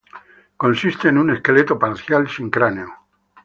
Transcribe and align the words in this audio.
Consiste 0.57 1.09
en 1.09 1.19
un 1.19 1.29
esqueleto 1.29 1.77
parcial 1.77 2.27
sin 2.27 2.49
cráneo. 2.49 2.89